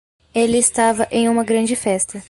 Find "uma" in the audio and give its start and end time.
1.29-1.43